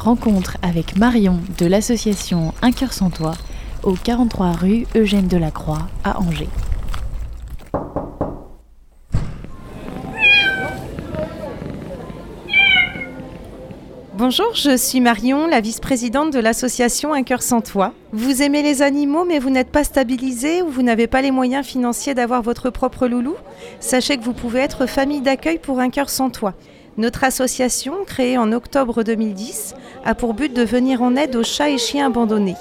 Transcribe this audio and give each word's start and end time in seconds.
Rencontre 0.00 0.56
avec 0.62 0.96
Marion 0.96 1.40
de 1.58 1.66
l'association 1.66 2.54
Un 2.62 2.72
cœur 2.72 2.94
sans 2.94 3.10
toi 3.10 3.32
au 3.82 3.92
43 3.92 4.52
rue 4.52 4.86
Eugène 4.96 5.28
Delacroix 5.28 5.88
à 6.04 6.18
Angers. 6.18 6.48
Bonjour, 14.14 14.54
je 14.54 14.74
suis 14.74 15.00
Marion, 15.00 15.46
la 15.46 15.60
vice-présidente 15.60 16.32
de 16.32 16.38
l'association 16.38 17.12
Un 17.12 17.22
cœur 17.22 17.42
sans 17.42 17.60
toi. 17.60 17.92
Vous 18.12 18.40
aimez 18.40 18.62
les 18.62 18.80
animaux 18.80 19.26
mais 19.26 19.38
vous 19.38 19.50
n'êtes 19.50 19.70
pas 19.70 19.84
stabilisé 19.84 20.62
ou 20.62 20.70
vous 20.70 20.82
n'avez 20.82 21.08
pas 21.08 21.20
les 21.20 21.30
moyens 21.30 21.66
financiers 21.66 22.14
d'avoir 22.14 22.40
votre 22.40 22.70
propre 22.70 23.06
loulou? 23.06 23.34
Sachez 23.80 24.16
que 24.16 24.24
vous 24.24 24.32
pouvez 24.32 24.60
être 24.60 24.86
famille 24.86 25.20
d'accueil 25.20 25.58
pour 25.58 25.78
Un 25.78 25.90
cœur 25.90 26.08
sans 26.08 26.30
toi. 26.30 26.54
Notre 26.96 27.24
association, 27.24 28.04
créée 28.04 28.36
en 28.36 28.52
octobre 28.52 29.02
2010, 29.02 29.74
a 30.04 30.14
pour 30.14 30.34
but 30.34 30.52
de 30.54 30.62
venir 30.62 31.02
en 31.02 31.16
aide 31.16 31.36
aux 31.36 31.44
chats 31.44 31.70
et 31.70 31.78
chiens 31.78 32.06
abandonnés. 32.06 32.56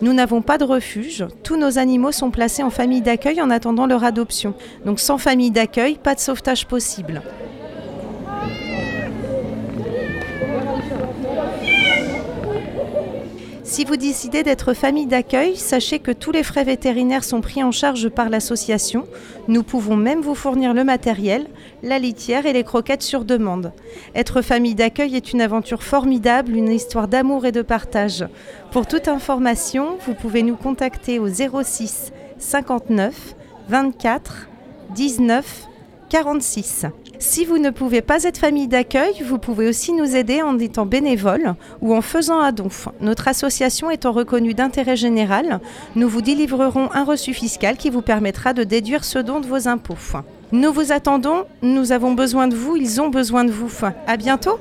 Nous 0.00 0.12
n'avons 0.12 0.42
pas 0.42 0.58
de 0.58 0.64
refuge, 0.64 1.26
tous 1.42 1.56
nos 1.56 1.78
animaux 1.78 2.12
sont 2.12 2.30
placés 2.30 2.62
en 2.62 2.70
famille 2.70 3.00
d'accueil 3.00 3.40
en 3.40 3.50
attendant 3.50 3.86
leur 3.86 4.04
adoption. 4.04 4.54
Donc 4.84 5.00
sans 5.00 5.18
famille 5.18 5.50
d'accueil, 5.50 5.96
pas 5.96 6.14
de 6.14 6.20
sauvetage 6.20 6.66
possible. 6.66 7.22
Si 13.78 13.84
vous 13.84 13.96
décidez 13.96 14.42
d'être 14.42 14.74
famille 14.74 15.06
d'accueil, 15.06 15.54
sachez 15.54 16.00
que 16.00 16.10
tous 16.10 16.32
les 16.32 16.42
frais 16.42 16.64
vétérinaires 16.64 17.22
sont 17.22 17.40
pris 17.40 17.62
en 17.62 17.70
charge 17.70 18.08
par 18.08 18.28
l'association. 18.28 19.06
Nous 19.46 19.62
pouvons 19.62 19.94
même 19.94 20.20
vous 20.20 20.34
fournir 20.34 20.74
le 20.74 20.82
matériel, 20.82 21.46
la 21.84 22.00
litière 22.00 22.44
et 22.46 22.52
les 22.52 22.64
croquettes 22.64 23.04
sur 23.04 23.24
demande. 23.24 23.70
Être 24.16 24.42
famille 24.42 24.74
d'accueil 24.74 25.14
est 25.14 25.32
une 25.32 25.40
aventure 25.40 25.84
formidable, 25.84 26.56
une 26.56 26.72
histoire 26.72 27.06
d'amour 27.06 27.46
et 27.46 27.52
de 27.52 27.62
partage. 27.62 28.26
Pour 28.72 28.84
toute 28.88 29.06
information, 29.06 29.96
vous 30.04 30.14
pouvez 30.14 30.42
nous 30.42 30.56
contacter 30.56 31.20
au 31.20 31.28
06 31.28 32.12
59 32.40 33.36
24 33.68 34.48
19 34.96 35.68
46. 36.08 36.86
Si 37.18 37.44
vous 37.44 37.58
ne 37.58 37.70
pouvez 37.70 38.00
pas 38.00 38.22
être 38.24 38.38
famille 38.38 38.68
d'accueil, 38.68 39.22
vous 39.24 39.38
pouvez 39.38 39.68
aussi 39.68 39.92
nous 39.92 40.16
aider 40.16 40.40
en 40.40 40.58
étant 40.58 40.86
bénévole 40.86 41.54
ou 41.80 41.94
en 41.94 42.00
faisant 42.00 42.38
un 42.38 42.52
don. 42.52 42.68
Notre 43.00 43.28
association 43.28 43.90
étant 43.90 44.12
reconnue 44.12 44.54
d'intérêt 44.54 44.96
général, 44.96 45.60
nous 45.96 46.08
vous 46.08 46.22
délivrerons 46.22 46.90
un 46.92 47.04
reçu 47.04 47.34
fiscal 47.34 47.76
qui 47.76 47.90
vous 47.90 48.02
permettra 48.02 48.52
de 48.52 48.64
déduire 48.64 49.04
ce 49.04 49.18
don 49.18 49.40
de 49.40 49.46
vos 49.46 49.68
impôts. 49.68 49.96
Nous 50.52 50.72
vous 50.72 50.92
attendons, 50.92 51.44
nous 51.62 51.92
avons 51.92 52.12
besoin 52.12 52.48
de 52.48 52.54
vous, 52.54 52.76
ils 52.76 53.00
ont 53.00 53.08
besoin 53.08 53.44
de 53.44 53.50
vous. 53.50 53.70
À 54.06 54.16
bientôt. 54.16 54.58